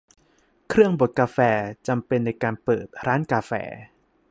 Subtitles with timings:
[0.69, 1.37] เครื่องบดกาแฟ
[1.87, 3.51] จำเป็นในการเปิดร้านกาแฟ